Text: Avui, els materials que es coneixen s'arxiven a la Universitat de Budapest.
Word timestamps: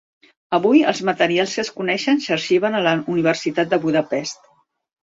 Avui, 0.57 0.79
els 0.91 1.01
materials 1.09 1.53
que 1.57 1.63
es 1.65 1.71
coneixen 1.81 2.25
s'arxiven 2.25 2.79
a 2.81 2.85
la 2.89 2.99
Universitat 3.19 3.75
de 3.77 3.85
Budapest. 3.87 4.53